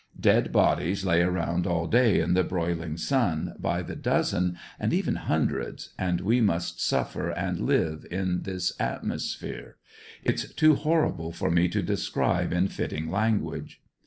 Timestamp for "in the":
2.19-2.43